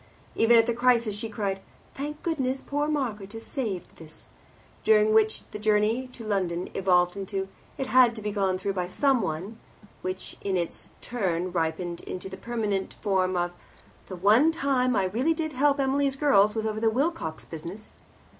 Even 0.35 0.57
at 0.57 0.65
the 0.65 0.73
crisis 0.73 1.13
she 1.15 1.27
had 1.27 1.35
cried, 1.35 1.61
"Thank 1.93 2.23
goodness, 2.23 2.63
poor 2.63 2.87
Margaret 2.87 3.35
is 3.35 3.45
saved 3.45 3.97
this!" 3.97 4.29
which 4.83 4.83
during 4.87 5.13
the 5.51 5.59
journey 5.59 6.07
to 6.13 6.25
London 6.25 6.71
evolved 6.73 7.15
into, 7.15 7.47
"It 7.77 7.85
had 7.85 8.15
to 8.15 8.21
be 8.23 8.31
gone 8.31 8.57
through 8.57 8.73
by 8.73 8.87
someone," 8.87 9.59
which 10.01 10.37
in 10.41 10.57
its 10.57 10.89
turn 11.01 11.51
ripened 11.51 12.01
into 12.05 12.29
the 12.29 12.35
permanent 12.37 12.95
form 12.95 13.37
of 13.37 13.51
"The 14.07 14.15
one 14.15 14.51
time 14.51 14.95
I 14.95 15.05
really 15.05 15.35
did 15.35 15.53
help 15.53 15.79
Emily's 15.79 16.15
girls 16.15 16.55
was 16.55 16.65
over 16.65 16.79
the 16.79 16.89
Wilcox 16.89 17.45
business." 17.45 17.91